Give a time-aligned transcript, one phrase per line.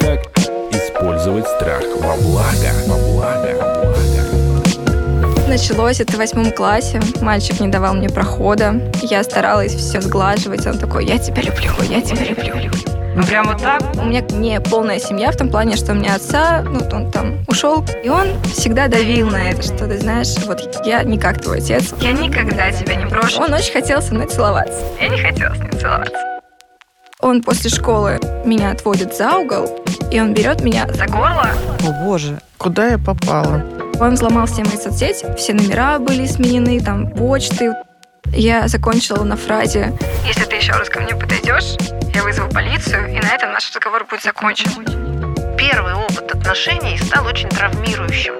[0.00, 0.38] Как
[0.72, 2.70] использовать страх во благо?
[2.86, 3.52] Во благо.
[3.54, 5.48] Благо.
[5.48, 7.00] Началось это в восьмом классе.
[7.20, 8.92] Мальчик не давал мне прохода.
[9.02, 10.66] Я старалась все сглаживать.
[10.66, 12.97] Он такой, я тебя люблю, я тебя люблю.
[13.18, 13.82] Ну, прям вот так?
[13.96, 17.44] У меня не полная семья в том плане, что у меня отца, ну, он там
[17.48, 21.58] ушел, и он всегда давил на это, что ты знаешь, вот я не как твой
[21.58, 21.92] отец.
[22.00, 23.42] Я никогда тебя не брошу.
[23.42, 24.84] Он очень хотел со мной целоваться.
[25.00, 26.16] Я не хотела с ним целоваться.
[27.18, 31.50] Он после школы меня отводит за угол, и он берет меня За горло?
[31.88, 33.64] О боже, куда я попала?
[33.98, 37.74] Он взломал все мои соцсети, все номера были сменены, там почты.
[38.26, 39.92] Я закончила на фразе
[40.24, 41.76] Если ты еще раз ко мне подойдешь,
[42.18, 44.68] я вызову полицию, и на этом наш разговор будет закончен.
[45.56, 48.34] Первый опыт отношений стал очень травмирующим.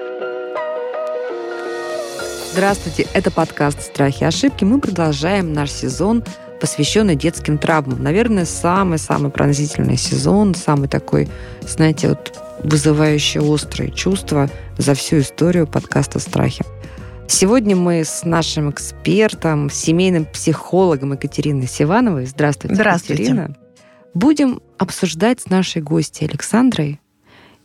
[2.51, 4.65] Здравствуйте, это подкаст «Страхи и ошибки».
[4.65, 6.25] Мы продолжаем наш сезон,
[6.59, 8.03] посвященный детским травмам.
[8.03, 11.29] Наверное, самый-самый пронзительный сезон, самый такой,
[11.61, 16.65] знаете, вот вызывающий острые чувства за всю историю подкаста «Страхи».
[17.29, 23.23] Сегодня мы с нашим экспертом, семейным психологом Екатериной Сивановой, здравствуйте, Здравствуйте.
[23.23, 23.55] Екатерина,
[24.13, 26.99] будем обсуждать с нашей гостьей Александрой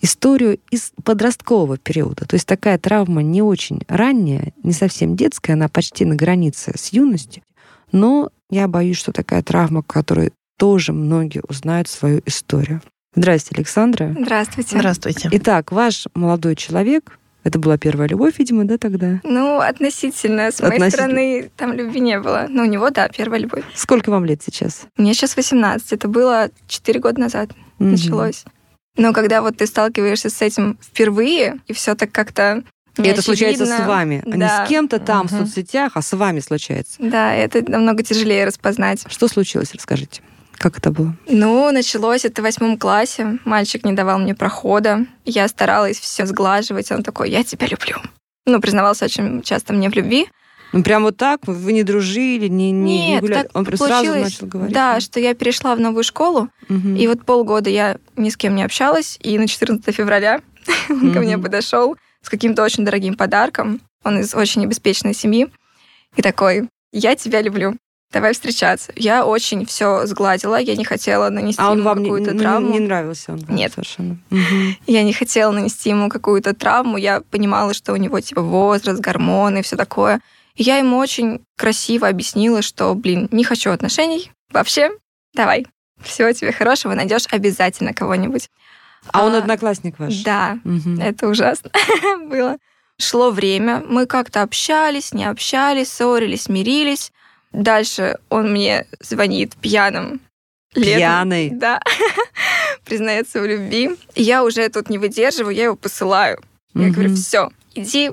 [0.00, 2.26] историю из подросткового периода.
[2.26, 6.92] То есть такая травма не очень ранняя, не совсем детская, она почти на границе с
[6.92, 7.42] юностью.
[7.90, 12.82] Но я боюсь, что такая травма, которой тоже многие узнают свою историю.
[13.14, 14.16] Здравствуйте, Александра.
[14.18, 14.76] «Здравствуйте».
[14.76, 15.28] Здравствуйте.
[15.32, 19.20] Итак, ваш молодой человек, это была первая любовь, видимо, да, тогда?
[19.22, 20.50] Ну, относительно.
[20.50, 20.90] С моей Относительно.
[20.90, 22.46] стороны там любви не было.
[22.48, 23.64] Но у него, да, первая любовь.
[23.74, 24.86] Сколько вам лет сейчас?
[24.96, 25.92] Мне сейчас 18.
[25.92, 27.92] Это было 4 года назад Мгм.
[27.92, 28.44] началось.
[28.96, 32.62] Но когда вот ты сталкиваешься с этим впервые, и все так как-то
[32.96, 34.64] И это случается с вами, а не да.
[34.64, 35.46] с кем-то там в Мгм.
[35.46, 36.94] соцсетях, а с вами случается.
[37.00, 39.04] Да, это намного тяжелее распознать.
[39.08, 40.22] Что случилось, расскажите.
[40.58, 41.14] Как это было?
[41.26, 43.38] Ну, началось это в восьмом классе.
[43.44, 45.06] Мальчик не давал мне прохода.
[45.24, 46.90] Я старалась все сглаживать.
[46.92, 47.96] Он такой, я тебя люблю.
[48.46, 50.28] Ну, признавался очень часто мне в любви.
[50.72, 51.40] Ну, прям вот так?
[51.46, 53.42] Вы не дружили, не, не, не Нет, гуляли?
[53.44, 54.74] так Он прям сразу начал говорить?
[54.74, 56.96] Да, что я перешла в новую школу, Мгм.
[56.96, 60.40] и вот полгода я ни с кем не общалась, и на 14 февраля
[60.90, 63.80] он ко мне подошел с каким-то очень дорогим подарком.
[64.02, 65.48] Он из очень обеспеченной семьи.
[66.16, 67.76] И такой, я тебя люблю.
[68.12, 68.92] Давай встречаться.
[68.94, 72.72] Я очень все сгладила, я не хотела нанести А он ему вам какую-то не- травму.
[72.72, 73.32] не нравился?
[73.32, 73.72] Он вам Нет.
[73.72, 74.18] совершенно.
[74.30, 74.76] Мгм.
[74.86, 76.96] Я не хотела нанести ему какую-то травму.
[76.96, 80.20] Я понимала, что у него типа возраст, гормоны все такое.
[80.54, 84.90] И я ему очень красиво объяснила, что, блин, не хочу отношений вообще.
[85.34, 85.66] Давай.
[86.00, 88.48] Всего тебе хорошего, найдешь обязательно кого-нибудь.
[89.12, 90.22] А он одноклассник ваш?
[90.22, 91.00] Да, Мгм.
[91.00, 91.70] это ужасно
[92.28, 92.58] было.
[93.00, 97.10] Шло время, мы как-то общались, не общались, ссорились, мирились.
[97.54, 100.20] Дальше он мне звонит пьяным.
[100.74, 100.98] летом.
[100.98, 101.50] Пьяный?
[101.50, 101.80] Да.
[102.84, 103.96] Признается в любви.
[104.16, 106.42] Я уже тут не выдерживаю, я его посылаю.
[106.74, 108.10] Я говорю, все, иди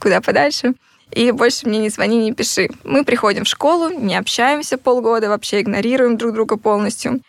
[0.00, 0.74] куда подальше.
[1.12, 2.68] И больше мне не звони, не пиши.
[2.82, 7.20] Мы приходим в школу, не общаемся полгода, вообще игнорируем друг друга полностью.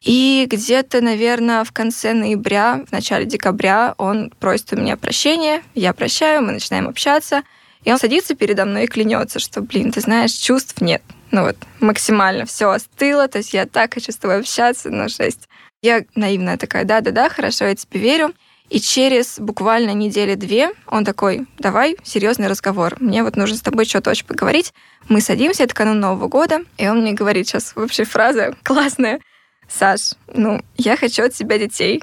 [0.00, 5.92] И где-то, наверное, в конце ноября, в начале декабря он просит у меня прощения, я
[5.92, 7.42] прощаю, мы начинаем общаться.
[7.84, 11.02] И он садится передо мной и клянется, что, блин, ты знаешь, чувств нет.
[11.30, 15.48] Ну вот, максимально все остыло, то есть я так хочу с тобой общаться, ну жесть.
[15.80, 18.34] Я наивная такая, да-да-да, хорошо, я тебе верю.
[18.70, 22.96] И через буквально недели две он такой, давай, серьезный разговор.
[23.00, 24.72] Мне вот нужно с тобой что-то очень поговорить.
[25.08, 29.20] Мы садимся, это канун Нового года, и он мне говорит сейчас вообще фраза классная.
[29.68, 32.02] Саш, ну, я хочу от тебя детей.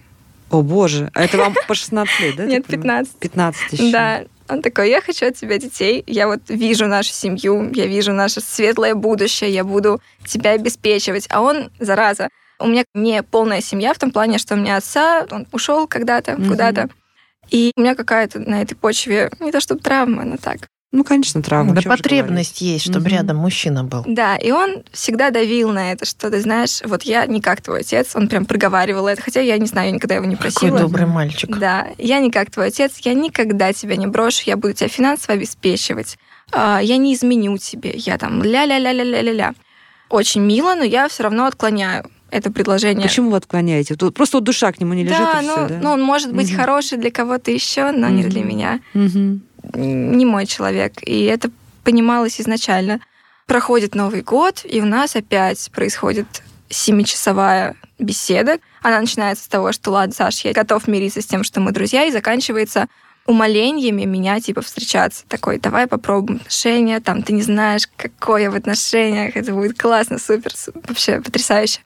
[0.52, 1.10] О, боже.
[1.14, 2.46] А это вам по 16 лет, да?
[2.46, 3.06] Нет, так понимаю?
[3.06, 3.20] 15.
[3.20, 3.92] 15 еще.
[3.92, 8.14] Да, он такой, я хочу от тебя детей, я вот вижу нашу семью, я вижу
[8.14, 11.28] наше светлое будущее, я буду тебя обеспечивать.
[11.30, 12.30] А он, зараза,
[12.60, 16.34] у меня не полная семья в том плане, что у меня отца, он ушел когда-то
[16.34, 16.50] Мгм.
[16.50, 16.90] куда-то.
[17.50, 20.68] И у меня какая-то на этой почве, не то чтобы травма, но так.
[20.92, 21.76] Ну, конечно, травма.
[21.76, 23.10] Да потребность есть, чтобы Мгм.
[23.10, 24.04] рядом мужчина был.
[24.08, 27.82] Да, и он всегда давил на это, что ты знаешь, вот я не как твой
[27.82, 30.80] отец, он прям проговаривал это, хотя я не знаю, я никогда его не Какой просила.
[30.80, 31.56] добрый мальчик.
[31.56, 35.36] Да, я не как твой отец, я никогда тебя не брошу, я буду тебя финансово
[35.36, 36.18] обеспечивать,
[36.52, 39.54] А, я не изменю тебе, я там ля-ля-ля-ля-ля-ля-ля.
[40.10, 43.08] Очень мило, но я все равно отклоняю это предложение.
[43.08, 43.96] Почему вы отклоняете?
[43.96, 45.80] Тут просто вот душа к нему не лежит, да, и ну, всё, да?
[45.82, 46.58] ну, он может быть Мгм.
[46.58, 48.80] хороший для кого-то еще, но не для меня.
[48.96, 49.44] Мгм.
[49.74, 50.94] Не мой человек.
[51.04, 51.52] И это
[51.84, 53.00] понималось изначально.
[53.46, 58.60] Проходит Новый год, и у нас опять происходит семичасовая беседа.
[58.82, 62.06] Она начинается с того, что ладно, Саш, я готов мириться с тем, что мы друзья,
[62.06, 62.88] и заканчивается
[63.26, 65.24] умолениями меня, типа, встречаться.
[65.28, 70.52] Такой, давай попробуем отношения, там, ты не знаешь, какое в отношениях, это будет классно, супер,
[70.88, 71.82] вообще потрясающе.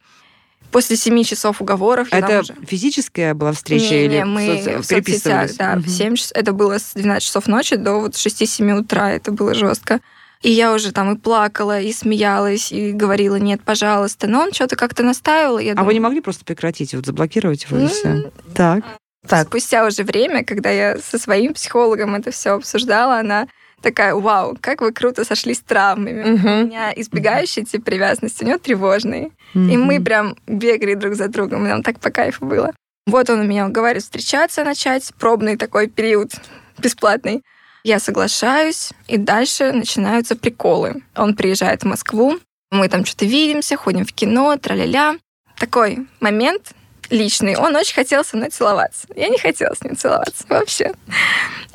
[0.74, 2.56] После семи часов уговоров я Это уже...
[2.68, 6.32] физическая была встреча не, или не, мы соц- в соцсетях, да, в 7 часов.
[6.36, 9.12] Это было с 12 часов ночи до вот 6-7 утра.
[9.12, 10.02] Это было жестко.
[10.42, 14.28] И я уже там и плакала, и смеялась, и говорила, нет, пожалуйста.
[14.28, 15.60] Но он что-то как-то настаивал.
[15.60, 18.32] Я А думаю, вы не могли просто прекратить, вот заблокировать его и все?
[18.54, 18.84] Так.
[19.28, 23.48] Так, Спустя уже время, когда я со своим психологом это все обсуждала, она
[23.84, 26.24] такая, вау, как вы круто сошлись с травмами.
[26.24, 26.48] Мгм.
[26.48, 29.32] У меня избегающий тип привязанности, у него тревожный.
[29.54, 32.74] И мы прям бегали друг за другом, и нам так по кайфу было.
[33.06, 36.32] Вот он у меня говорит встречаться начать, пробный такой период
[36.80, 37.44] бесплатный.
[37.84, 41.04] Я соглашаюсь, и дальше начинаются приколы.
[41.16, 42.40] Он приезжает в Москву,
[42.72, 45.18] мы там что-то видимся, ходим в кино, тра-ля-ля.
[45.60, 46.72] Такой момент
[47.12, 47.56] личный.
[47.56, 49.08] Он очень хотел со мной целоваться.
[49.16, 50.94] Я не хотела с ним целоваться вообще.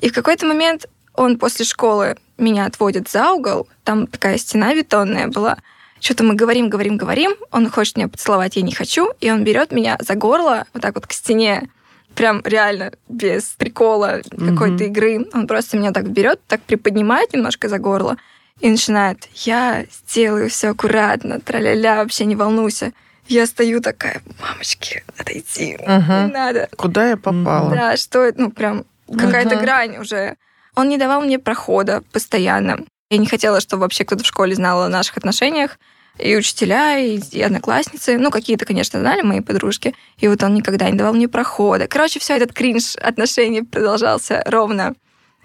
[0.01, 0.87] И в какой-то момент
[1.19, 5.59] он после школы меня отводит за угол, там такая стена бетонная была,
[6.01, 9.73] что-то мы говорим, говорим, говорим, он хочет меня поцеловать, я не хочу, и он берет
[9.73, 11.69] меня за горло вот так вот к стене,
[12.15, 15.27] прям реально без прикола какой-то игры.
[15.33, 18.17] Он просто меня так берет, так приподнимает немножко за горло
[18.61, 22.93] и начинает, я сделаю все аккуратно, тра-ля-ля, вообще не волнуйся.
[23.27, 26.27] Я стою такая, мамочки, отойди, Мгм.
[26.27, 26.69] не надо.
[26.77, 27.71] куда я попала?
[27.71, 29.65] Да, что это, ну, прям какая-то Мгм.
[29.65, 30.37] грань уже.
[30.79, 32.79] Он не давал мне прохода постоянно.
[33.11, 35.77] Я не хотела, чтобы вообще кто-то в школе знал о наших отношениях.
[36.21, 38.17] И учителя, и, и одноклассницы.
[38.17, 39.97] Ну, какие-то, конечно, знали мои подружки.
[40.19, 41.89] И вот он никогда не давал мне прохода.
[41.89, 44.95] Короче, все этот кринж отношений продолжался ровно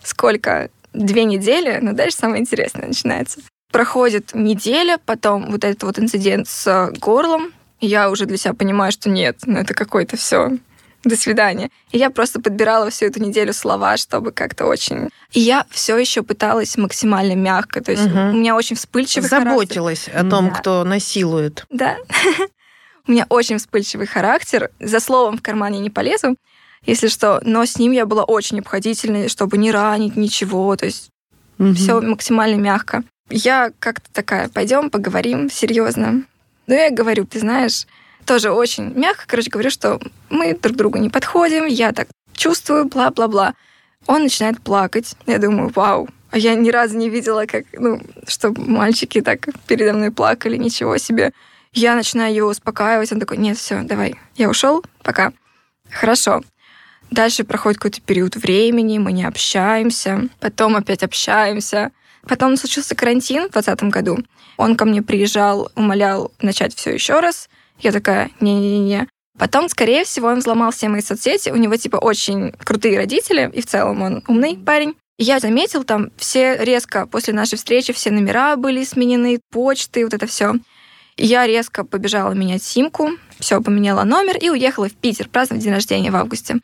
[0.04, 0.70] сколько?
[0.94, 3.40] Две недели, но дальше самое интересное начинается.
[3.72, 7.52] Проходит неделя, потом вот этот вот инцидент с горлом.
[7.82, 10.52] Я уже для себя понимаю, что нет, ну это какой-то все
[11.04, 11.70] до свидания.
[11.92, 15.10] И я просто подбирала всю эту неделю слова, чтобы как-то очень...
[15.32, 17.82] И я все еще пыталась максимально мягко.
[17.84, 18.30] То есть Мгм.
[18.30, 19.50] у меня очень вспыльчивый характер.
[19.52, 20.56] Заботилась о том, Да.
[20.56, 21.66] кто насилует.
[21.70, 21.98] Да.
[23.08, 24.70] У меня очень вспыльчивый характер.
[24.80, 26.38] За словом в кармане не полезу,
[26.86, 27.42] если что.
[27.44, 30.74] Но с ним я была очень обходительной, чтобы не ранить ничего.
[30.78, 31.10] То есть
[31.58, 31.76] Мгм.
[31.76, 33.04] все максимально мягко.
[33.30, 36.24] Я как-то такая, пойдем поговорим серьезно.
[36.68, 37.88] Ну, я говорю, ты знаешь,
[38.25, 40.00] тоже очень мягко, короче, говорю, что
[40.30, 43.54] мы друг другу не подходим, я так чувствую, бла-бла-бла.
[44.08, 45.16] Он начинает плакать.
[45.28, 49.94] Я думаю, вау, а я ни разу не видела, как, ну, чтобы мальчики так передо
[49.94, 51.31] мной плакали, ничего себе.
[51.74, 55.31] Я начинаю его успокаивать, он такой, нет, все, давай, я ушел, пока.
[55.90, 56.42] Хорошо.
[57.12, 61.92] Дальше проходит какой-то период времени, мы не общаемся, потом опять общаемся.
[62.28, 64.18] Потом случился карантин в 2020 году.
[64.58, 67.50] Он ко мне приезжал, умолял начать все еще раз.
[67.84, 69.08] Я такая, не-не-не.
[69.38, 71.50] Потом, скорее всего, он взломал все мои соцсети.
[71.50, 74.96] У него, типа, очень крутые родители, и в целом он умный парень.
[75.18, 80.14] И Я заметил, там все резко после нашей встречи, все номера были сменены, почты, вот
[80.14, 80.56] это все.
[81.18, 86.10] Я резко побежала менять симку, все, поменяла номер и уехала в Питер праздновать день рождения
[86.10, 86.60] в августе.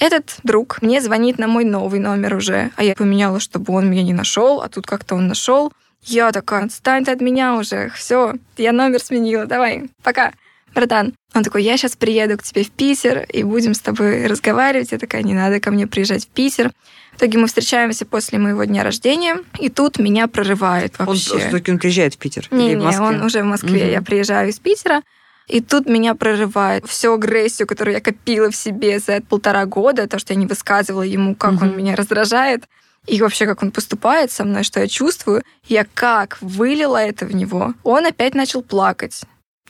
[0.00, 4.02] Этот друг мне звонит на мой новый номер уже, а я поменяла, чтобы он меня
[4.02, 5.72] не нашел, а тут как-то он нашел.
[6.02, 10.32] Я такая, отстань ты от меня уже, все, я номер сменила, давай, пока,
[10.74, 11.14] братан.
[11.34, 14.92] Он такой, я сейчас приеду к тебе в Питер и будем с тобой разговаривать.
[14.92, 16.72] Я такая, не надо ко мне приезжать в Питер.
[17.12, 21.38] В итоге мы встречаемся после моего дня рождения, и тут меня прорывает Он вообще.
[21.38, 22.48] все-таки он приезжает в Питер?
[22.50, 23.06] или в Не-не, Москве?
[23.06, 23.84] он уже в Москве.
[23.84, 23.90] Мгм.
[23.92, 25.02] Я приезжаю из Питера,
[25.46, 30.18] и тут меня прорывает всю агрессию, которую я копила в себе за полтора года, то,
[30.18, 31.78] что я не высказывала ему, как он Мгм.
[31.78, 32.64] меня раздражает,
[33.06, 35.42] и вообще, как он поступает со мной, что я чувствую.
[35.68, 37.74] Я как вылила это в него.
[37.84, 39.20] Он опять начал плакать.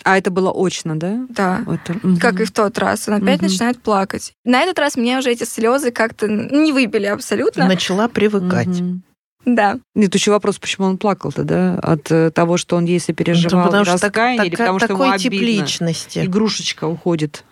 [0.02, 1.24] А это было очно, да?
[1.28, 1.64] Да.
[1.66, 1.98] Это.
[2.20, 3.08] Как и в тот раз.
[3.08, 3.48] Он опять Мгм.
[3.50, 4.32] начинает плакать.
[4.44, 7.66] На этот раз меня уже эти слезы как-то не выбили абсолютно.
[7.66, 8.66] Начала привыкать.
[8.66, 9.02] Мгм.
[9.46, 9.78] Да.
[9.94, 11.78] Нет, еще вопрос, почему он плакал-то, да?
[11.82, 14.88] От э, того, что он ей Ну, сопереживал потому что так- раскаяние, или потому что
[14.88, 16.24] такой ему тип личности.
[16.24, 17.44] Игрушечка уходит.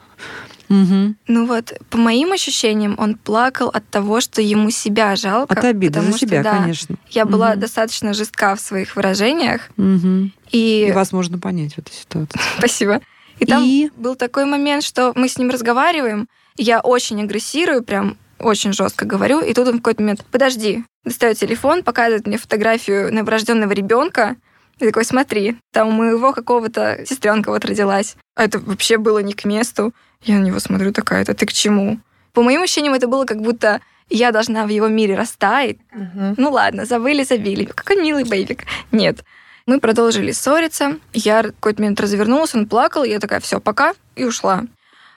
[0.68, 1.16] Мгм.
[1.26, 5.52] Ну вот, по моим ощущениям, он плакал от того, что ему себя жалко.
[5.54, 6.96] От обиды потому за что, себя, да, конечно.
[7.10, 7.60] Я была Мгм.
[7.60, 10.32] достаточно жестка в своих выражениях, Мгм.
[10.50, 12.38] и, И вас можно понять в этой ситуации.
[12.58, 13.00] спасибо.
[13.38, 13.90] И там И?
[13.96, 19.40] был такой момент, что мы с ним разговариваем, я очень агрессирую, прям очень жестко говорю,
[19.40, 24.36] и тут он в какой-то момент, подожди, достает телефон, показывает мне фотографию новорожденного ребенка,
[24.78, 28.16] и такой, смотри, там у моего какого-то сестренка вот родилась.
[28.34, 29.92] А это вообще было не к месту.
[30.24, 31.98] Я на него смотрю такая, это ты к чему?
[32.32, 35.78] По моим ощущениям, это было как будто я должна в его мире растаять.
[35.92, 36.34] Мгм.
[36.36, 37.64] Ну ладно, забыли, забили.
[37.64, 38.64] Какой милый бейбик.
[38.90, 39.24] Нет.
[39.66, 40.98] Мы продолжили ссориться.
[41.12, 44.64] Я какой-то момент развернулась, он плакал, я такая, все, пока, и ушла.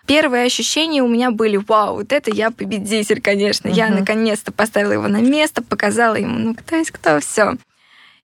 [0.05, 3.67] Первые ощущения у меня были, вау, вот это я победитель, конечно.
[3.67, 3.99] Я Мгм.
[4.01, 7.55] наконец-то поставила его на место, показала ему, ну кто есть кто, все.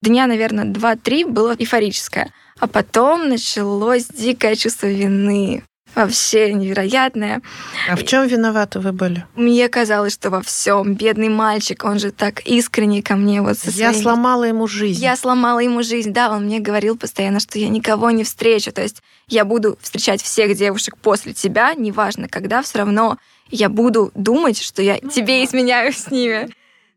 [0.04, 2.32] Дня, наверное, два-три было эйфорическое.
[2.60, 5.64] А потом началось дикое чувство вины.
[5.96, 7.42] Вообще невероятное.
[7.90, 9.26] А в чем виноваты вы были?
[9.36, 13.70] Мне казалось, что во всем бедный мальчик, он же так искренне ко мне вот со
[13.72, 15.02] Я своими- сломала ему жизнь.
[15.02, 18.82] Я сломала ему жизнь, да, он мне говорил постоянно, что я никого не встречу, то
[18.82, 23.18] есть я буду встречать всех девушек после тебя, неважно когда, все равно
[23.50, 26.50] я буду думать, что я тебе изменяю с ними,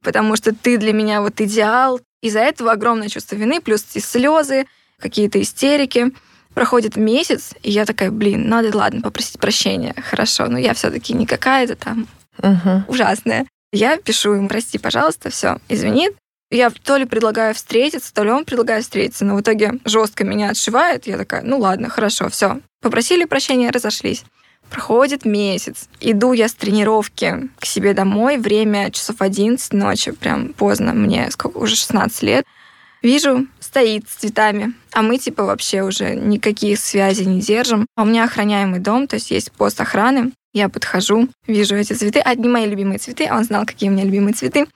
[0.03, 2.01] потому что ты для меня вот идеал.
[2.23, 4.67] Из-за этого огромное чувство вины, плюс и слезы,
[4.99, 6.13] какие-то истерики.
[6.55, 9.95] Проходит месяц, и я такая, блин, надо, ладно, попросить прощения.
[10.09, 12.07] Хорошо, но я все-таки не какая-то там
[12.39, 12.85] Мгм.
[12.89, 13.47] ужасная.
[13.73, 16.11] Я пишу им, прости, пожалуйста, все, извини.
[16.51, 20.51] Я то ли предлагаю встретиться, то ли он предлагает встретиться, но в итоге жестко меня
[20.51, 21.07] отшивает.
[21.09, 22.61] Я такая, ну ладно, хорошо, все.
[22.81, 24.25] Попросили прощения, разошлись.
[24.71, 25.89] Проходит месяц.
[26.01, 28.39] Иду я с тренировки к себе домой.
[28.39, 30.93] Время часов 11 ночи, прям поздно.
[30.95, 32.45] Мне сколько, уже 16 лет.
[33.05, 37.85] Вижу, стоит с цветами, а мы типа вообще уже никаких связей не держим.
[37.97, 40.33] А у меня охраняемый дом, то есть есть пост охраны.
[40.55, 44.05] Я подхожу, вижу эти цветы, одни мои любимые цветы, а он знал, какие у меня
[44.05, 44.67] любимые цветы.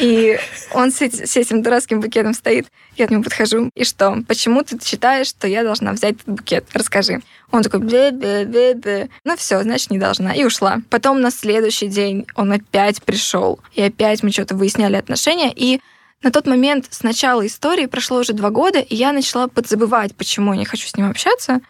[0.00, 0.40] И
[0.72, 2.66] он с, с этим дурацким букетом стоит.
[2.96, 3.70] Я к нему подхожу.
[3.76, 4.24] И что?
[4.26, 6.66] Почему ты считаешь, что я должна взять этот букет?
[6.72, 7.20] Расскажи.
[7.52, 10.34] Он такой, бе бе бе бе Ну все, значит, не должна.
[10.34, 10.78] И ушла.
[10.90, 13.60] Потом на следующий день он опять пришел.
[13.74, 15.52] И опять мы что-то выясняли отношения.
[15.54, 15.80] И
[16.22, 20.52] на тот момент с начала истории прошло уже два года, и я начала подзабывать, почему
[20.52, 21.60] я не хочу с ним общаться.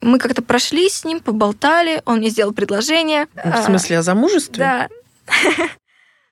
[0.00, 3.26] Мы как-то прошли с ним, поболтали, он мне сделал предложение.
[3.34, 4.64] В смысле, о замужестве?
[4.64, 5.66] А, Да.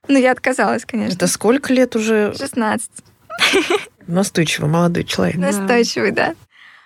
[0.08, 1.14] Ну, я отказалась, конечно.
[1.14, 2.90] Это сколько лет уже 16.
[4.06, 5.36] настойчивый молодой человек?
[5.36, 6.34] Настойчивый, да.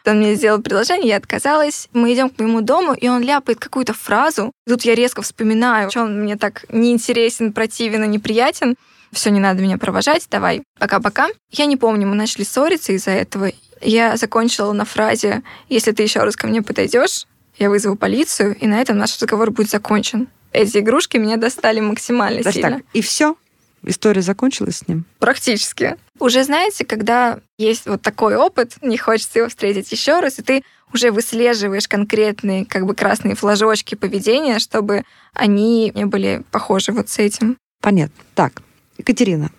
[0.05, 1.89] Он мне сделал предложение, я отказалась.
[1.93, 4.51] Мы идем к моему дому, и он ляпает какую-то фразу.
[4.67, 8.75] Тут я резко вспоминаю, что он мне так неинтересен, противен и неприятен.
[9.12, 11.28] Все, не надо меня провожать, давай, пока-пока.
[11.50, 13.52] Я не помню, мы начали ссориться из-за этого.
[13.81, 17.26] Я закончила на фразе «Если ты еще раз ко мне подойдешь,
[17.59, 20.28] я вызову полицию, и на этом наш разговор будет закончен».
[20.52, 22.76] Эти игрушки меня достали максимально Даже сильно.
[22.78, 23.37] так, и все?
[23.85, 25.04] История закончилась с ним?
[25.19, 25.97] Практически.
[26.19, 30.62] Уже знаете, когда есть вот такой опыт, не хочется его встретить еще раз, и ты
[30.95, 37.19] уже выслеживаешь конкретные как бы красные флажочки поведения, чтобы они не были похожи вот с
[37.19, 37.57] этим.
[37.81, 38.23] Понятно.
[38.35, 38.62] Так,
[38.99, 39.51] Екатерина,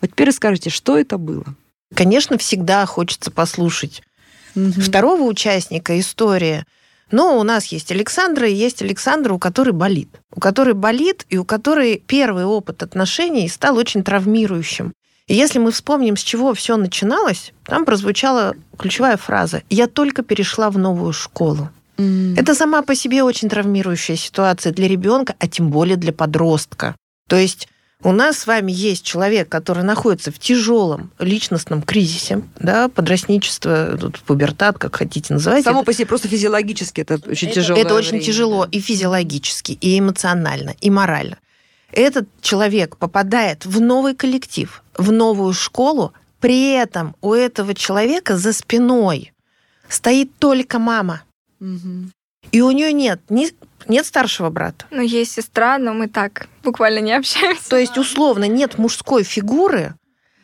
[0.00, 1.44] вот теперь расскажите, что это было?
[1.94, 4.02] Конечно, всегда хочется послушать
[4.54, 4.72] Мгм.
[4.72, 6.64] второго участника истории.
[7.10, 10.08] Но у нас есть Александра, и есть Александра, у которой болит.
[10.34, 14.92] У которой болит, и у которой первый опыт отношений стал очень травмирующим.
[15.28, 20.70] И если мы вспомним, с чего все начиналось, там прозвучала ключевая фраза «Я только перешла
[20.70, 21.68] в новую школу».
[21.98, 22.34] М.
[22.34, 26.96] Это сама по себе очень травмирующая ситуация для ребенка, а тем более для подростка.
[27.28, 27.68] То есть
[28.02, 34.20] у нас с вами есть человек, который находится в тяжелом личностном кризисе, да, подростничество, тут
[34.20, 35.64] пубертат, как хотите называть.
[35.64, 37.80] Само это, по себе просто физиологически это очень тяжело.
[37.80, 41.38] это очень тяжело и физиологически, и эмоционально, и морально.
[41.92, 48.52] Этот человек попадает в новый коллектив, в новую школу, при этом у этого человека за
[48.52, 49.32] спиной
[49.88, 51.22] стоит только мама.
[52.52, 53.48] И у нее нет ни,
[53.88, 54.86] нет старшего брата.
[54.90, 57.68] Ну, есть сестра, но мы так буквально не общаемся.
[57.68, 59.94] То есть, условно, нет мужской фигуры.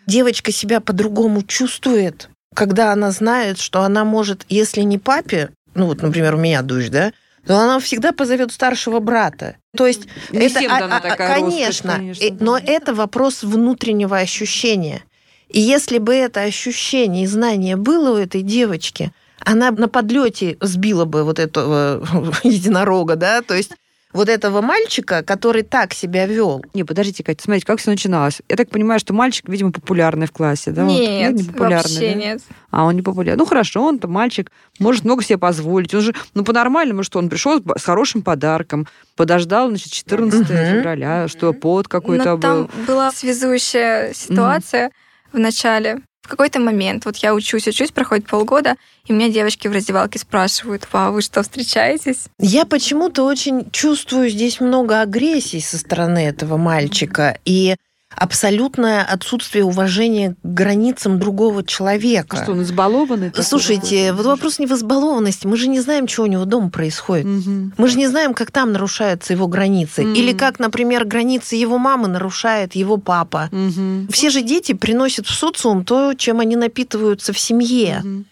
[0.07, 6.03] Девочка себя по-другому чувствует, когда она знает, что она может, если не папе, ну вот,
[6.03, 7.13] например, у меня дочь, да,
[7.47, 9.57] то она всегда позовет старшего брата.
[9.77, 12.65] То есть Не это, всем а- дана а- такая роскошь, конечно, конечно, э, но да.
[12.67, 15.03] это вопрос внутреннего ощущения.
[15.49, 19.13] И если бы это ощущение и знание было у этой девочки,
[19.45, 22.05] она на подлете сбила бы вот этого
[22.45, 23.73] единорога, да, то есть
[24.13, 26.63] вот этого мальчика, который так себя вел.
[26.75, 28.43] Не, подождите, Катя, смотрите, как все начиналось.
[28.47, 30.85] Я так понимаю, что мальчик, видимо, популярный в классе, да?
[30.85, 30.93] Вот.
[31.01, 32.15] Нет, не популярный, вообще да?
[32.15, 32.43] нет.
[32.71, 33.39] А он не популярный.
[33.39, 35.95] Ну хорошо, он-то мальчик, может много себе позволить.
[35.95, 40.47] Он же, ну по-нормальному, что он пришел с хорошим подарком, подождал, значит, 14 Мгм.
[40.49, 42.71] февраля, что под какой-то Но там был.
[42.87, 44.91] была связующая ситуация
[45.33, 46.03] в начале.
[46.23, 48.77] В какой-то момент, вот я учусь, учусь, проходит полгода,
[49.07, 52.27] и меня девочки в раздевалке спрашивают, вау, вы что, встречаетесь?
[52.39, 57.77] Я почему-то очень чувствую здесь много агрессии со стороны этого мальчика и
[58.17, 62.37] абсолютное отсутствие уважения к границам другого человека.
[62.43, 63.33] Что, он избалованный?
[63.43, 65.47] Слушайте, вот вопрос не в избалованности.
[65.47, 67.27] Мы же не знаем, что у него дома происходит.
[67.27, 67.73] Мгм.
[67.77, 70.03] Мы же не знаем, как там нарушаются его границы.
[70.03, 70.15] Мгм.
[70.15, 73.49] Или как, например, границы его мамы нарушает его папа.
[73.53, 74.09] Мгм.
[74.11, 78.01] Все же дети приносят в социум то, чем они напитываются в семье.
[78.03, 78.27] Мгм.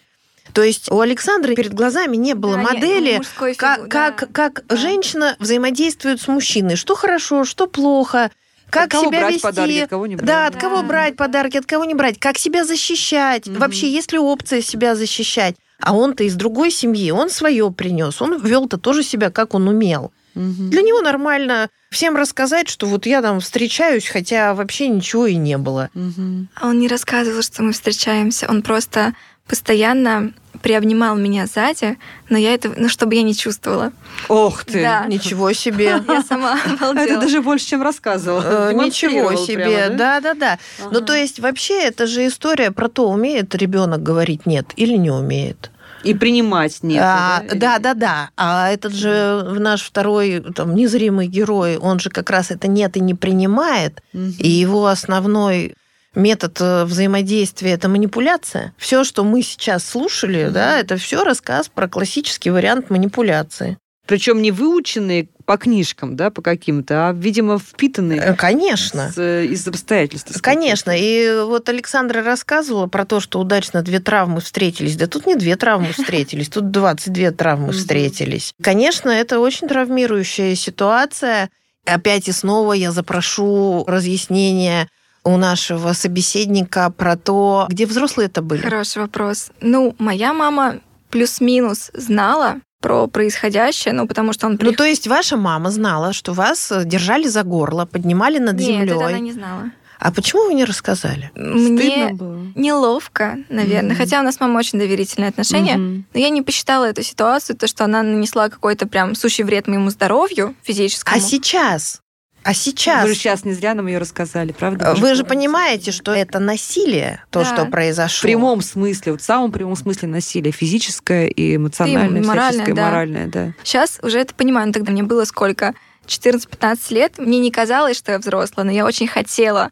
[0.53, 4.11] То есть у Александры перед глазами не было Да, нет, модели, как, фигу- как, да.
[4.33, 4.75] как Да.
[4.75, 6.75] женщина взаимодействует с мужчиной.
[6.75, 8.31] Что хорошо, что плохо,
[8.71, 9.43] как От кого себя брать вести.
[9.43, 10.25] подарки, от кого не брать.
[10.27, 10.59] Да, от Да.
[10.59, 13.45] кого брать подарки, от кого не брать, как себя защищать.
[13.47, 13.59] Мгм.
[13.59, 15.55] Вообще, есть ли опция себя защищать?
[15.79, 20.11] А он-то из другой семьи, он свое принес, он вел-то тоже себя, как он умел.
[20.35, 20.69] Мгм.
[20.69, 25.57] Для него нормально всем рассказать, что вот я там встречаюсь, хотя вообще ничего и не
[25.57, 25.89] было.
[25.93, 26.47] Мгм.
[26.55, 28.47] А Он не рассказывал, что мы встречаемся.
[28.49, 29.13] Он просто
[29.51, 30.31] постоянно
[30.61, 31.97] приобнимал меня сзади,
[32.29, 33.91] но я это, ну, чтобы я не чувствовала.
[34.29, 34.81] Ох ты!
[34.81, 35.05] Да.
[35.07, 36.01] Ничего себе.
[36.07, 37.21] Я сама Это обалдела.
[37.21, 38.41] даже больше, чем рассказывал.
[38.41, 40.21] Э, Ничего себе, прямо, да?
[40.21, 40.33] да, да,
[40.79, 40.89] да.
[40.89, 45.11] Ну, то есть, вообще, это же история про то, умеет ребенок говорить нет или не
[45.11, 45.69] умеет.
[46.05, 47.03] И принимать нет.
[47.03, 48.29] А, да, да, да.
[48.37, 53.01] А этот же наш второй там, незримый герой, он же как раз это нет и
[53.01, 54.01] не принимает.
[54.13, 55.75] И его основной
[56.15, 58.73] метод э, взаимодействия это манипуляция.
[58.77, 63.77] Все, что мы сейчас слушали, да, это все рассказ про классический вариант манипуляции.
[64.07, 69.11] Причем не выученные по книжкам, да, по каким-то, а, видимо, впитанные Э, Конечно.
[69.13, 70.41] с, э, из обстоятельств.
[70.41, 70.91] Конечно.
[70.97, 74.97] И вот Александра рассказывала про то, что удачно две травмы встретились.
[74.97, 78.53] Да тут не две травмы встретились, тут 22 травмы встретились.
[78.61, 81.49] Конечно, это очень травмирующая ситуация.
[81.85, 84.87] Опять и снова я запрошу разъяснения
[85.23, 88.61] у нашего собеседника про то, где взрослые это были.
[88.61, 89.51] Хороший вопрос.
[89.61, 90.75] Ну, моя мама
[91.09, 94.53] плюс-минус знала про происходящее, ну, потому что он...
[94.59, 98.57] Ну, прих- то есть ваша мама знала, что вас э, держали за горло, поднимали над
[98.57, 99.21] Нет, это она землей.
[99.21, 99.71] не знала.
[99.99, 101.29] А почему вы не рассказали?
[101.35, 102.39] Стыдно Мне было.
[102.55, 103.91] неловко, наверное.
[103.91, 103.97] Мгм.
[103.97, 105.77] Хотя у нас с мамой очень доверительные отношения.
[105.77, 106.05] Мгм.
[106.11, 109.91] Но я не посчитала эту ситуацию, то, что она нанесла какой-то прям сущий вред моему
[109.91, 111.15] здоровью физическому.
[111.15, 112.00] А сейчас?
[112.43, 113.03] А сейчас?
[113.03, 114.95] Вы же сейчас не зря нам ее рассказали, правда?
[114.95, 117.45] Вы же понимаете, что это насилие, то, Да.
[117.45, 118.27] что В произошло.
[118.27, 122.85] прямом смысле, вот в самом прямом смысле насилие, физическое и эмоциональное, И моральное, всяческое, да.
[122.85, 123.53] моральное, да.
[123.63, 125.75] Сейчас уже это понимаю, но тогда мне было сколько?
[126.07, 127.17] 14-15 лет.
[127.19, 129.69] Мне не казалось, что я взрослая, но я очень хотела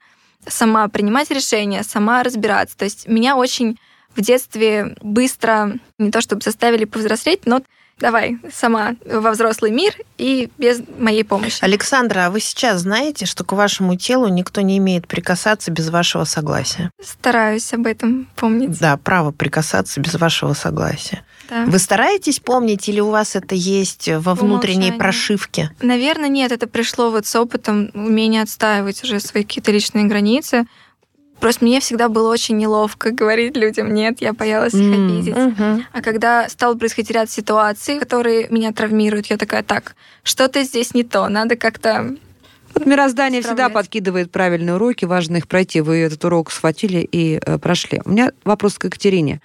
[0.48, 2.78] сама принимать решения, сама разбираться.
[2.78, 3.80] То есть меня очень
[4.16, 7.62] в детстве быстро, не то чтобы заставили повзрослеть, но
[8.00, 11.60] давай сама во взрослый мир и без моей помощи.
[11.62, 16.24] Александра, а вы сейчас знаете, что к вашему телу никто не имеет прикасаться без вашего
[16.24, 16.92] согласия?
[17.02, 18.80] Стараюсь об этом помнить.
[18.80, 21.24] Да, право прикасаться без вашего согласия.
[21.50, 21.66] Да.
[21.66, 25.00] Вы стараетесь помнить или у вас это есть во внутренней умолчанию.
[25.00, 25.72] прошивке?
[25.82, 30.66] Наверное, нет, это пришло вот с опытом умения отстаивать уже свои какие-то личные границы.
[31.40, 35.08] Просто мне всегда было очень неловко говорить людям нет, я боялась их М.
[35.08, 35.36] обидеть.
[35.36, 35.86] Мгм.
[35.92, 41.04] А когда стал происходить ряд ситуаций, которые меня травмируют, я такая, так, что-то здесь не
[41.04, 42.16] то, надо как-то...
[42.74, 45.82] Вот мироздание всегда подкидывает правильные уроки, важно их пройти.
[45.82, 48.00] Вы этот урок схватили и э, прошли.
[48.06, 49.42] У меня вопрос к Екатерине.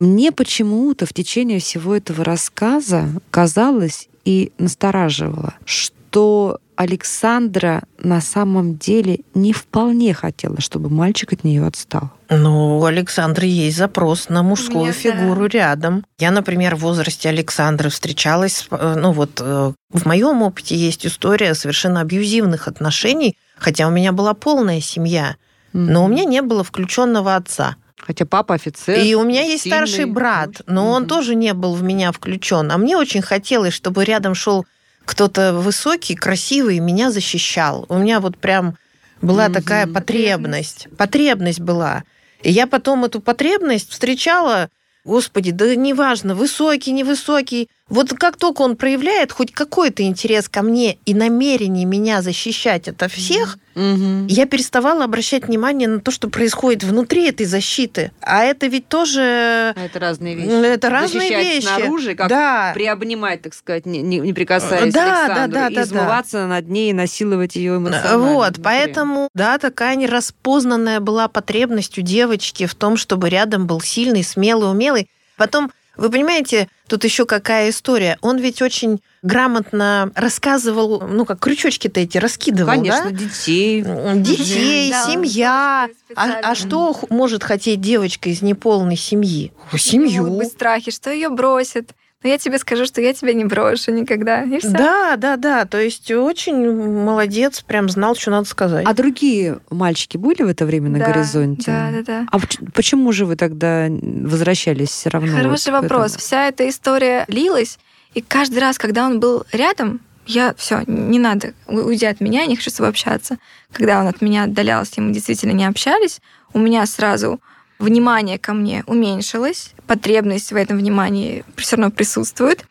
[0.00, 9.20] Мне почему-то в течение всего этого рассказа казалось и настораживало, что Александра на самом деле
[9.34, 12.10] не вполне хотела, чтобы мальчик от нее отстал.
[12.30, 16.06] Ну, у Александры есть запрос на мужскую меня, фигуру рядом.
[16.18, 21.54] Я, например, в возрасте Александры встречалась, э, ну вот э, в моем опыте есть история
[21.54, 25.36] совершенно абьюзивных отношений, хотя у меня была полная семья,
[25.74, 27.76] но у меня не было включенного отца.
[27.98, 28.98] Хотя папа офицер.
[28.98, 31.08] И у меня есть сильный, старший брат, но он Мгм.
[31.10, 32.72] тоже не был в меня включен.
[32.72, 34.64] А мне очень хотелось, чтобы рядом шел
[35.10, 37.84] кто-то высокий, красивый, меня защищал.
[37.88, 38.76] У меня вот прям
[39.20, 39.54] была Мгм.
[39.54, 40.86] такая потребность.
[40.96, 42.04] Потребность была.
[42.44, 44.70] И я потом эту потребность встречала,
[45.04, 47.68] господи, да неважно, высокий, невысокий.
[47.90, 53.08] Вот как только он проявляет хоть какой-то интерес ко мне и намерение меня защищать ото
[53.08, 54.26] всех, Мгм.
[54.26, 58.12] я переставала обращать внимание на то, что происходит внутри этой защиты.
[58.20, 59.74] А это ведь тоже...
[59.76, 60.48] А Это разные вещи.
[60.66, 61.66] Это разные Защищать вещи.
[61.66, 62.70] снаружи, как да.
[62.74, 66.68] приобнимать, так сказать, не, не- прикасаясь Да, к да, Александру, да, и да, измываться над
[66.68, 68.18] ней и насиловать ее эмоционально.
[68.18, 68.62] Вот, внутри.
[68.64, 74.70] поэтому, да, такая нераспознанная была потребность у девочки в том, чтобы рядом был сильный, смелый,
[74.70, 75.08] умелый.
[75.36, 78.18] Потом, вы понимаете, тут еще какая история.
[78.22, 83.16] Он ведь очень грамотно рассказывал, ну, как крючочки-то эти раскидывал, Конечно, да?
[83.16, 83.82] детей.
[83.82, 85.88] Детей, Да, семья.
[86.16, 89.52] А, а что может хотеть девочка из неполной семьи?
[89.76, 90.24] Семью.
[90.24, 91.90] Могут быть страхи, что ее бросят.
[92.22, 94.42] Но я тебе скажу, что я тебя не брошу никогда.
[94.42, 94.68] И все.
[94.68, 95.64] Да, да, да.
[95.64, 96.70] То есть очень
[97.02, 98.84] молодец, прям знал, что надо сказать.
[98.86, 101.70] А другие мальчики были в это время на горизонте?
[101.70, 102.26] Да, да, да.
[102.30, 105.32] А поч- почему же вы тогда возвращались все равно?
[105.34, 106.00] Хороший вот этому?
[106.00, 106.16] вопрос.
[106.16, 107.78] Вся эта история лилась,
[108.12, 112.46] и каждый раз, когда он был рядом, я все, не надо, уйди от меня, я
[112.46, 113.38] не хочу с тобой общаться.
[113.72, 116.20] Когда он от меня отдалялся, и мы действительно не общались,
[116.52, 117.40] у меня сразу
[117.80, 122.64] внимание ко мне уменьшилось, потребность в этом внимании все равно присутствует.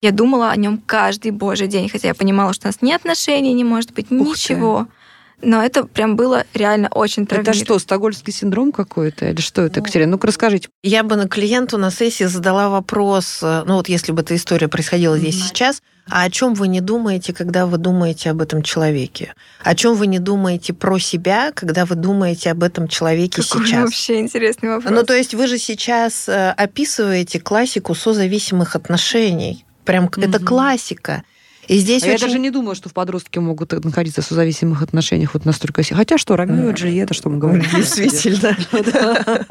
[0.00, 3.52] Я думала о нем каждый божий день, хотя я понимала, что у нас ни отношений
[3.52, 4.86] не может быть, Ух ничего.
[5.42, 7.64] Но это прям было реально очень Это травмирующе.
[7.64, 9.26] что, стокгольмский синдром какой-то?
[9.28, 10.12] Или что это, Екатерина?
[10.12, 10.68] Ну-ка расскажите.
[10.82, 14.68] Я бы на клиенту на сессии задала вопрос, э, ну вот если бы эта история
[14.68, 15.44] происходила здесь Мгм.
[15.48, 19.34] сейчас, а о чем вы не думаете, когда вы думаете об этом человеке?
[19.62, 23.82] О чем вы не думаете про себя, когда вы думаете об этом человеке Какой сейчас?
[23.84, 24.90] вообще интересный вопрос.
[24.92, 29.64] Ну, то есть вы же сейчас э, описываете классику созависимых отношений.
[29.84, 31.24] Прям к- это классика.
[31.68, 32.26] И здесь А я очень...
[32.26, 35.98] даже не думала, что в подростке могут находиться в созависимых отношениях вот настолько сильно.
[35.98, 37.64] Хотя что, Ромео и Джульетта, что мы говорим?
[37.74, 38.56] Действительно.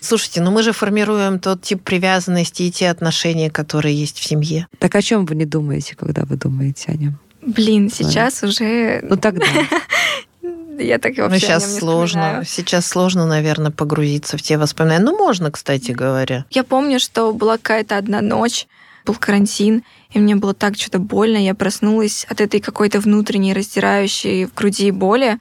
[0.00, 4.66] Слушайте, ну мы же формируем тот тип привязанности и те отношения, которые есть в семье.
[4.78, 7.18] Так о чем вы не думаете, когда вы думаете о нем?
[7.42, 9.00] Блин, сейчас уже...
[9.08, 9.46] Ну тогда.
[10.78, 12.20] Я так Ну, вообще о сейчас сложно.
[12.20, 12.44] вспоминаю.
[12.44, 15.02] Сейчас сложно, наверное, погрузиться в те воспоминания.
[15.04, 16.44] Ну, можно, кстати говоря.
[16.50, 18.66] Я помню, что была какая-то одна ночь,
[19.06, 21.38] был карантин, и мне было так что-то больно.
[21.38, 25.38] Я проснулась от этой какой-то внутренней раздирающей в груди боли.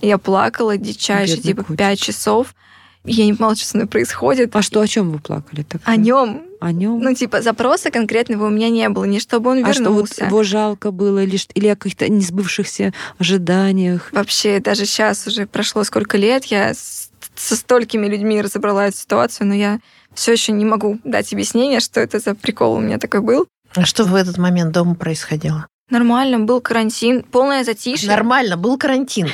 [0.00, 1.78] Я плакала дичайше, Бедный типа котик.
[1.78, 2.54] пять часов.
[3.04, 4.54] Я не понимала, что со мной происходит.
[4.54, 5.62] А что, о чем вы плакали?
[5.62, 5.90] тогда?
[5.90, 6.42] О нем.
[6.60, 7.00] О нем?
[7.00, 10.24] Ну, типа, запроса конкретного у меня не было, не чтобы он а что, вот вернулся.
[10.26, 14.10] его жалко было, или, или о каких-то несбывшихся ожиданиях?
[14.12, 19.54] Вообще, даже сейчас уже прошло сколько лет, я со столькими людьми разобрала эту ситуацию, но
[19.54, 19.80] я
[20.18, 23.46] все еще не могу дать объяснение, что это за прикол у меня такой был.
[23.74, 25.66] А что в этот момент дома происходило?
[25.90, 28.08] Нормально, был карантин, полное затишье.
[28.08, 29.28] Нормально, был карантин.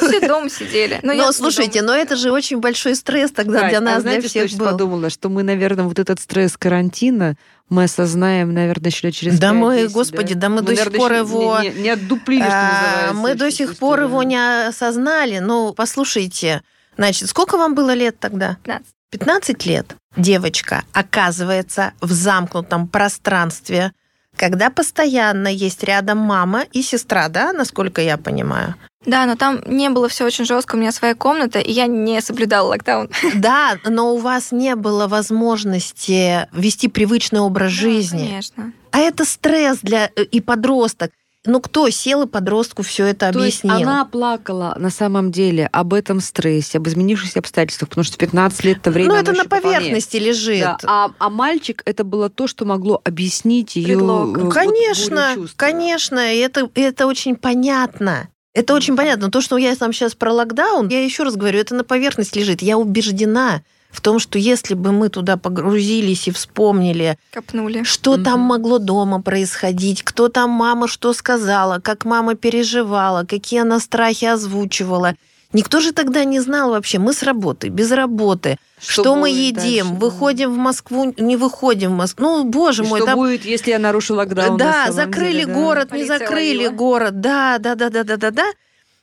[0.00, 1.00] Все дома сидели.
[1.02, 1.92] Но я слушайте, дома.
[1.92, 4.46] но это же очень большой стресс тогда Кать, для а нас, знаете, для что я
[4.46, 4.66] всех был.
[4.66, 5.10] подумала?
[5.10, 7.36] Что мы, наверное, вот этот стресс карантина
[7.68, 11.58] мы осознаем, наверное, еще через Да мы, 5-10, господи, да мы до сих пор его-
[11.60, 13.14] Не, не- не отдуплили, что А, называется.
[13.14, 15.38] Мы до сих пор его не осознали.
[15.40, 16.62] Ну, послушайте,
[16.96, 18.56] значит, сколько вам было лет тогда?
[18.64, 18.86] 15.
[19.10, 19.96] 15 лет.
[20.16, 23.92] Девочка оказывается в замкнутом пространстве,
[24.36, 28.74] когда постоянно есть рядом мама и сестра, да, насколько я понимаю?
[29.06, 32.20] Да, но там не было все очень жестко, у меня своя комната, и я не
[32.20, 33.08] соблюдала локдаун.
[33.34, 38.28] Да, но у вас не было возможности вести привычный образ Да, жизни.
[38.28, 38.72] Конечно.
[38.92, 41.12] А это стресс для э, и подросток.
[41.46, 43.88] Ну кто сел и подростку все это То есть объяснил?
[43.88, 48.78] она плакала на самом деле об этом стрессе, об изменившихся обстоятельствах, потому что 15 лет
[48.78, 49.10] это время.
[49.10, 50.60] ну это на поверхности лежит.
[50.60, 53.96] Да, а, а мальчик это было то, что могло объяснить ее.
[53.96, 54.52] Предлог.
[54.52, 58.28] Конечно, конечно, и это, и это очень понятно.
[58.52, 59.30] Это очень понятно.
[59.30, 62.60] То, что я там сейчас про локдаун, я еще раз говорю, это на поверхности лежит.
[62.62, 67.82] Я убеждена в том, что если бы мы туда погрузились и вспомнили, Копнули.
[67.82, 68.48] что там Мгм.
[68.48, 75.14] могло дома происходить, кто там мама что сказала, как мама переживала, какие она страхи озвучивала.
[75.52, 77.00] Никто же тогда не знал вообще.
[77.00, 78.56] Мы с работы, без работы.
[78.78, 79.88] Что, мы будет едим?
[79.88, 80.00] дальше?
[80.00, 82.24] Выходим в Москву, не выходим в Москву.
[82.24, 84.52] Ну, боже И мой, что там будет, если я нарушу локдаун?
[84.52, 85.52] на да, самом закрыли деле, да?
[85.54, 86.72] город, не Полиция закрыли ловила.
[86.72, 87.20] город.
[87.20, 88.44] Да, да, да, да, да, да, да.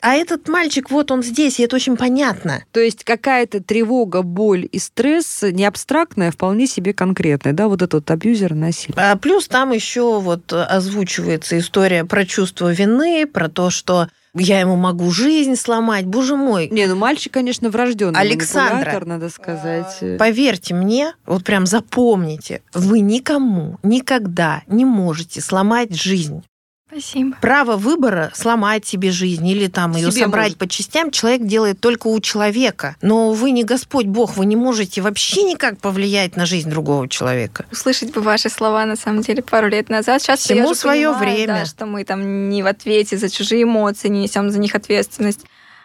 [0.01, 2.63] А этот мальчик, вот он здесь, и это очень понятно.
[2.71, 7.81] То есть какая-то тревога, боль и стресс не абстрактная, а вполне себе конкретная, да, вот
[7.81, 8.95] этот абьюзер, насилие.
[8.97, 14.75] А плюс там еще вот озвучивается история про чувство вины, про то, что я ему
[14.75, 16.05] могу жизнь сломать.
[16.05, 19.03] Боже мой, Не, ну мальчик, конечно, врожденный Александра.
[19.03, 19.97] надо сказать.
[20.19, 26.43] поверьте мне, вот прям запомните, вы никому никогда не можете сломать жизнь.
[26.89, 27.35] Спасибо.
[27.41, 30.57] Право выбора сломать себе жизнь или там ее Себе собрать может.
[30.57, 32.95] по частям человек делает только у человека.
[33.01, 37.65] Но вы не Господь Бог, вы не можете вообще никак повлиять на жизнь другого человека.
[37.71, 40.21] Услышать бы ваши слова, на самом деле, пару лет назад.
[40.21, 41.53] Сейчас я Всему уже своё понимаю, время.
[41.59, 45.41] да, что мы там не в ответе за чужие эмоции, не несем за них ответственность.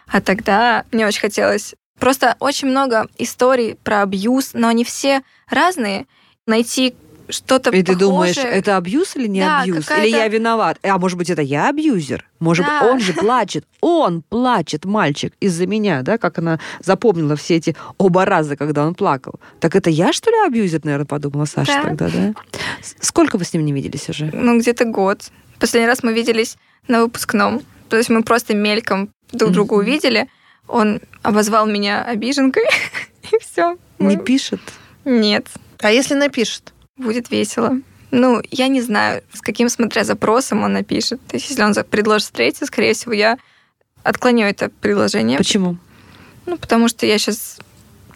[0.07, 1.75] А тогда мне очень хотелось...
[1.99, 6.05] Просто очень много историй про абьюз, но они все разные.
[6.47, 6.95] Найти
[7.33, 7.97] что-то И ты похожее.
[7.99, 9.89] думаешь, это абьюз или не Да, абьюз?
[9.91, 10.77] Или я виноват?
[10.83, 12.25] А может быть, это я абьюзер?
[12.39, 12.87] Может быть, Да.
[12.91, 13.65] он же плачет.
[13.81, 18.95] Он плачет, мальчик, из-за меня, да, как она запомнила все эти оба раза, когда он
[18.95, 19.39] плакал.
[19.59, 21.83] Так это я, что ли, абьюзер, наверное, подумала Саша Да.
[21.83, 22.33] тогда, да?
[22.99, 24.29] Сколько вы с ним не виделись уже?
[24.33, 25.31] Ну, где-то год.
[25.59, 27.61] Последний раз мы виделись на выпускном.
[27.89, 30.27] То есть мы просто мельком друг друга увидели.
[30.67, 32.63] Он обозвал меня обиженкой,
[33.31, 33.77] и все.
[33.99, 34.59] Не пишет?
[35.05, 35.47] Нет,
[35.81, 36.73] А если напишет?
[36.97, 37.77] Будет весело.
[38.11, 41.19] Ну, я не знаю, с каким, смотря запросом, он напишет.
[41.27, 43.37] То есть, если он предложит встретиться, скорее всего, я
[44.03, 45.37] отклоню это предложение.
[45.37, 45.77] Почему?
[46.45, 47.57] Ну, потому что я сейчас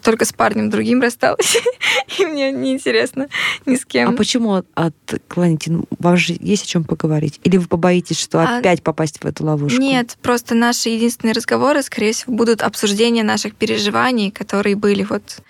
[0.02, 1.56] только с парнем другим рассталась,
[2.18, 3.28] и мне неинтересно
[3.66, 4.10] ни с кем.
[4.10, 5.72] А почему отклоните?
[5.72, 7.40] Ну, у вас же есть о чем поговорить?
[7.42, 9.80] Или вы побоитесь, что А- опять попасть в эту ловушку?
[9.80, 15.42] Нет, просто наши единственные разговоры, скорее всего, будут обсуждения наших переживаний, которые были вот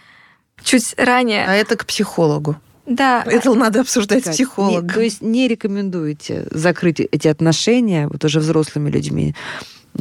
[0.65, 1.45] чуть ранее.
[1.47, 2.57] А это к психологу.
[2.89, 4.87] Да, Это надо обсуждать с психологом.
[4.87, 9.35] не- то есть не рекомендуете закрыть эти отношения вот уже взрослыми людьми?
[9.99, 10.01] э,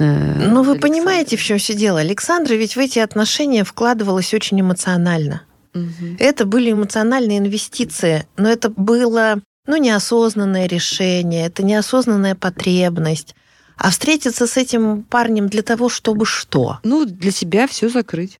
[0.49, 0.79] Ну, вы Александра?
[0.87, 1.99] понимаете, в чем все дело.
[1.99, 5.41] Александра ведь в эти отношения вкладывалась очень эмоционально.
[5.73, 6.17] Мгм.
[6.19, 13.35] Это были эмоциональные инвестиции, но это было ну, неосознанное решение, это неосознанная потребность.
[13.75, 16.79] А встретиться с этим парнем для того, чтобы что?
[16.83, 18.39] Ну, для себя все закрыть.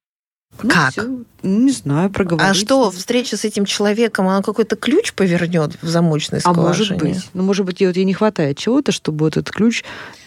[0.64, 0.94] Ну, Как?
[0.98, 2.52] Ну, не знаю, проговорить.
[2.52, 6.68] А что, встреча с этим человеком, она какой-то ключ повернет в замочной А скважине?
[6.68, 7.30] может быть.
[7.34, 9.84] Ну, может быть, ей, вот ей не хватает чего-то, чтобы вот этот ключ...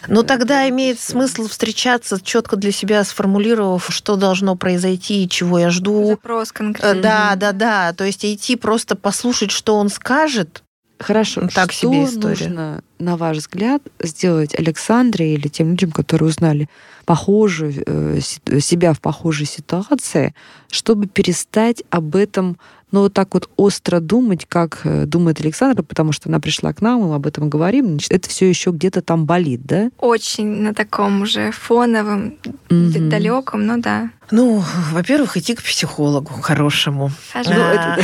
[0.07, 1.11] Но тогда Да, имеет всё.
[1.11, 6.07] смысл встречаться, четко для себя сформулировав, что должно произойти и чего я жду.
[6.07, 7.01] запрос Э, конкретный.
[7.01, 7.93] Да, да, да.
[7.93, 10.63] То есть идти просто послушать, что он скажет.
[11.03, 11.41] Хорошо.
[11.41, 12.29] Ну, так что себе история.
[12.47, 16.69] нужно, на ваш взгляд, сделать Александре или тем людям, которые узнали
[17.05, 18.19] похожую, э,
[18.59, 20.33] себя в похожей ситуации,
[20.69, 22.57] чтобы перестать об этом
[22.91, 26.81] ну, вот так вот остро думать, как э, думает Александра, потому что она пришла к
[26.81, 29.89] нам, мы об этом говорим, значит, это все еще где-то там болит, да?
[29.97, 32.35] Очень на таком уже фоновом,
[32.69, 33.09] Мгм.
[33.09, 34.09] далеком, ну да.
[34.29, 34.61] Ну,
[34.91, 37.11] во-первых, идти к психологу хорошему.
[37.31, 37.51] Хорошо.
[37.53, 37.97] Ну, А,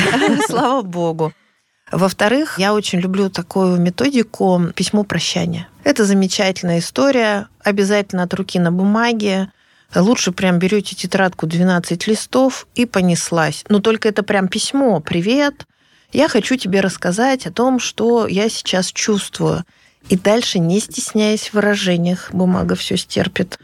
[0.48, 1.34] Слава богу.
[1.92, 5.70] Во-вторых, я очень люблю такую методику письмо прощания.
[5.84, 9.52] Это замечательная история, обязательно от руки на бумаге.
[9.96, 13.64] Лучше прям берете тетрадку 12 листов и понеслась.
[13.70, 15.00] Но только это прям письмо.
[15.00, 15.66] Привет,
[16.12, 19.64] я хочу тебе рассказать о том, что я сейчас чувствую.
[20.10, 23.60] И дальше, не стесняясь в выражениях, бумага все стерпит,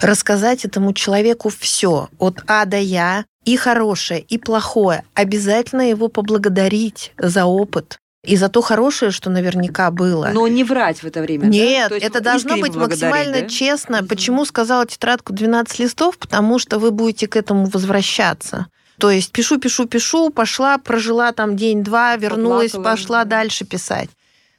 [0.00, 5.04] рассказать этому человеку все от А до Я, и хорошее, и плохое.
[5.14, 10.28] Обязательно его поблагодарить за опыт и за то хорошее, что наверняка было.
[10.34, 11.48] Но не врать в это время, да?
[11.48, 13.48] Нет, То есть это должно быть максимально да?
[13.48, 14.04] честно.
[14.04, 16.18] Почему сказала тетрадку 12 листов?
[16.18, 18.66] Потому что вы будете к этому возвращаться.
[18.98, 23.30] То есть пишу, пишу, пишу, пошла, прожила там день-два, вернулась, Поплакала, пошла да.
[23.30, 24.10] дальше писать.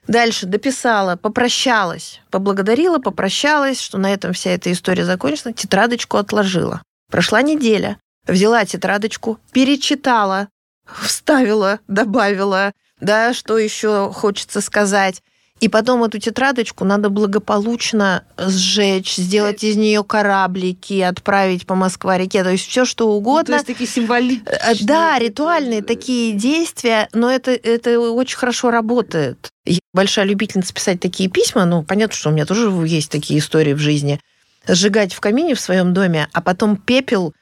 [0.08, 6.82] Дальше дописала, попрощалась, поблагодарила, попрощалась, что на этом вся эта история закончена, тетрадочку отложила.
[7.12, 8.00] Прошла неделя,
[8.30, 10.50] взяла тетрадочку, перечитала,
[10.86, 15.22] вставила, добавила, да, что еще хочется сказать.
[15.60, 22.52] И потом эту тетрадочку надо благополучно сжечь, сделать из нее кораблики, отправить по Москва-реке, то
[22.52, 23.54] есть все что Ну, то угодно.
[23.56, 24.46] есть такие символичные.
[24.58, 29.50] Э, Да, ритуальные э, такие действия, но это, это очень хорошо работает.
[29.66, 33.74] Я большая любительница писать такие письма, ну, понятно, что у меня тоже есть такие истории
[33.74, 34.22] в жизни.
[34.66, 37.34] Сжигать в камине в своем доме, а потом пепел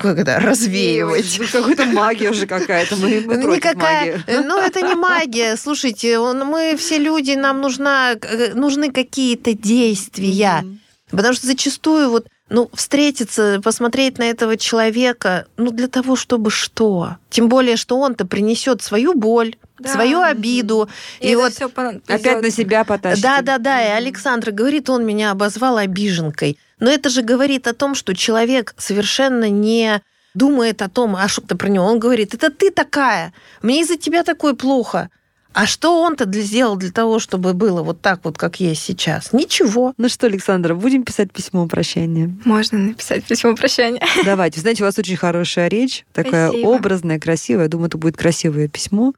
[0.00, 1.38] как это, развеивать.
[1.38, 2.96] Ну, Какая-то магия уже какая-то.
[2.96, 4.24] Мы, мы Ну, Никакая, магии.
[4.26, 5.56] э, ну это не магия.
[5.56, 10.60] Слушайте, он- мы все люди, нам нужна, э, нужны какие-то действия.
[10.62, 10.80] Мгм.
[11.10, 17.16] Потому что зачастую вот, ну, встретиться, посмотреть на этого человека, ну, для того, чтобы что?
[17.30, 19.88] Тем более, что он-то принесет свою боль, Да.
[19.90, 20.88] свою обиду.
[21.20, 23.22] И, И, вот, по- Опять на себя потащить.
[23.22, 26.58] да, да, да, и Александра говорит, он меня обозвал обиженкой.
[26.78, 30.00] Но это же говорит о том, что человек совершенно не
[30.34, 31.84] думает о том, а что-то про него.
[31.86, 33.32] Он говорит, это ты такая,
[33.62, 35.08] мне из-за тебя такой плохо.
[35.56, 39.32] А что он-то для- сделал для того, чтобы было вот так вот, как есть сейчас?
[39.32, 39.94] Ничего.
[39.96, 42.30] Ну что, Александра, будем писать письмо прощания?
[42.44, 44.02] Можно написать письмо прощания.
[44.26, 44.60] Давайте.
[44.60, 46.66] Знаете, у вас очень хорошая речь, такая Спасибо.
[46.68, 47.62] образная, красивая.
[47.64, 49.14] Я думаю, это будет красивое письмо.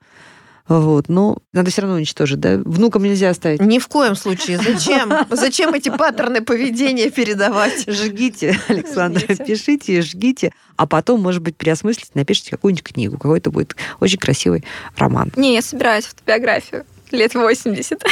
[0.69, 1.09] Вот.
[1.09, 2.59] Но надо все равно уничтожить, да?
[2.65, 3.61] Внукам нельзя оставить.
[3.61, 4.59] Ни в коем случае.
[4.59, 5.13] Зачем?
[5.31, 7.85] Зачем эти паттерны поведения передавать?
[7.89, 9.45] Жгите, Александра, Жгите.
[9.45, 14.65] пишите и жгите, а потом, может быть, переосмыслите, напишите какую-нибудь книгу, какой-то будет очень красивый
[14.97, 15.33] роман.
[15.37, 18.03] Не, я собираюсь автобиографию лет 80.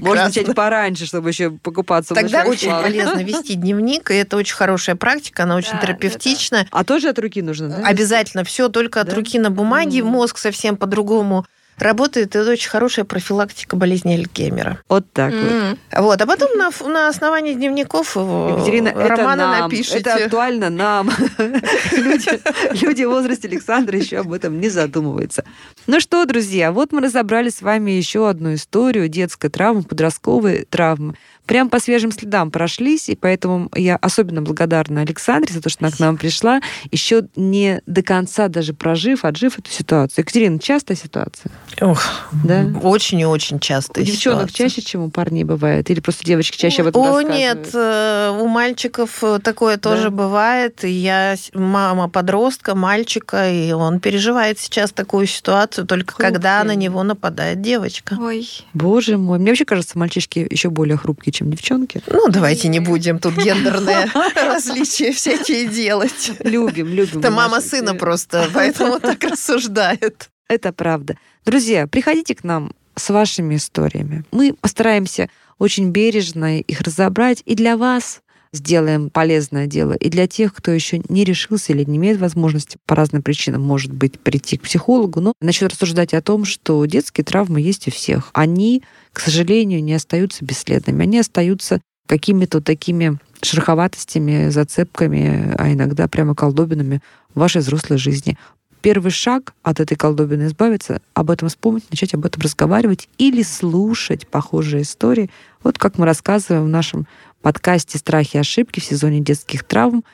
[0.00, 4.54] Можно начать пораньше, чтобы еще покупаться в Тогда очень полезно вести дневник, и это очень
[4.54, 6.66] хорошая практика, она очень терапевтична.
[6.70, 7.86] А тоже от руки нужно, да?
[7.86, 8.44] Обязательно.
[8.44, 11.46] Все только от руки на бумаге, мозг совсем по-другому
[11.78, 12.36] работает.
[12.36, 14.80] Это очень хорошая профилактика болезни Альцгеймера.
[14.88, 15.52] Вот так вот.
[15.52, 15.78] М.
[15.96, 19.98] Вот, а потом на, на основании дневников э, Екатерина, это романы нам, напишите.
[19.98, 21.10] это актуально нам.
[21.92, 22.40] Люди,
[22.84, 25.44] люди в возрасте Александра еще об этом не задумываются.
[25.86, 31.14] Ну что, друзья, вот мы разобрали с вами еще одну историю детской травмы, подростковой травмы.
[31.46, 35.94] прям по свежим следам прошлись, и поэтому я особенно благодарна Александре за то, что она
[35.94, 36.60] к нам пришла,
[36.90, 40.22] еще не до конца даже прожив, отжив эту ситуацию.
[40.22, 41.50] Екатерина, частая ситуация?
[41.80, 42.02] Ох,
[42.44, 42.66] Да?
[42.82, 44.00] очень и очень часто.
[44.00, 45.90] У девчонок чаще, чем у парней бывает?
[45.90, 50.84] Или просто девочки чаще об этом О, нет, э, у мальчиков э, такое тоже бывает.
[50.84, 56.32] Я мама подростка, мальчика, и он переживает сейчас такую ситуацию, только Хрупкий.
[56.32, 58.16] когда на него нападает девочка.
[58.20, 62.02] Ой, Боже мой, мне вообще кажется, мальчишки еще более хрупкие, чем девчонки.
[62.06, 66.32] Ну, давайте не будем тут гендерные различия всякие делать.
[66.40, 67.18] Любим, любим.
[67.18, 70.30] Это мама сына просто, поэтому так рассуждает.
[70.48, 71.16] Это правда.
[71.44, 74.24] Друзья, приходите к нам с вашими историями.
[74.30, 75.28] Мы постараемся
[75.58, 78.20] очень бережно их разобрать и для вас
[78.52, 82.94] сделаем полезное дело, и для тех, кто еще не решился или не имеет возможности по
[82.94, 87.60] разным причинам, может быть, прийти к психологу, но начнет рассуждать о том, что детские травмы
[87.60, 88.30] есть у всех.
[88.32, 91.02] Они, к сожалению, не остаются бесследными.
[91.02, 97.00] Они остаются какими-то такими шероховатостями, зацепками, а иногда прямо колдобинами
[97.34, 98.38] в вашей взрослой жизни
[98.84, 104.28] первый шаг от этой колдобины избавиться, об этом вспомнить, начать об этом разговаривать или слушать
[104.28, 105.30] похожие истории.
[105.62, 107.06] Вот как мы рассказываем в нашем
[107.40, 110.04] подкасте «Страхи и ошибки» в сезоне детских травм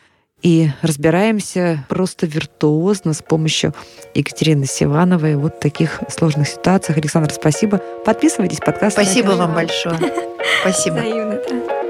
[0.40, 3.74] и разбираемся просто виртуозно с помощью
[4.14, 6.96] Екатерины Сивановой вот в таких сложных ситуациях.
[6.96, 7.78] Александр, спасибо.
[8.06, 8.92] Подписывайтесь, подкаст.
[8.92, 9.98] Спасибо вам большое.
[10.62, 10.94] Спасибо.
[10.94, 11.89] взаимно, да.